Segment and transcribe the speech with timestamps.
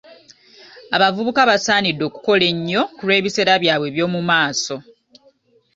[0.95, 4.75] Abavubuka basaanidde okukola ennyo ku lw'ebiseera byabwe eby'omu maaaso.